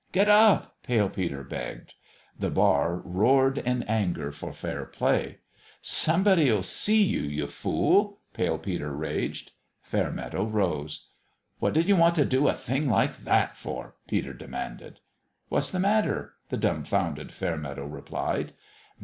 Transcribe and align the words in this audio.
"Get 0.13 0.27
up!" 0.29 0.77
Pale 0.83 1.09
Peter 1.09 1.43
begged. 1.43 1.93
The 2.39 2.49
bar 2.49 2.95
roared 3.05 3.59
in 3.59 3.83
anger 3.83 4.31
for 4.31 4.51
fair 4.51 4.83
play" 4.85 5.37
Somebody'll 6.03 6.63
see 6.63 7.03
you, 7.03 7.19
you 7.21 7.45
fool!" 7.45 8.17
Pale 8.33 8.57
Peter 8.57 8.91
raged. 8.95 9.51
A 9.51 9.95
MIRACLE 9.97 10.07
at 10.07 10.15
PALE 10.15 10.25
PETER'S 10.25 10.31
303 10.51 10.51
Fairmeadow 10.51 10.57
rose." 10.81 11.07
What 11.59 11.73
did 11.75 11.87
you 11.87 11.95
want 11.95 12.15
to 12.15 12.25
do 12.25 12.47
a 12.47 12.53
thing 12.55 12.89
like 12.89 13.17
that 13.17 13.55
for?" 13.55 13.93
Peter 14.07 14.33
demanded. 14.33 14.93
44 15.01 15.01
What's 15.49 15.69
the 15.69 15.79
matter?" 15.79 16.33
the 16.49 16.57
dumbfounded 16.57 17.31
Fair 17.31 17.57
meadow 17.57 17.85
replied. 17.85 18.53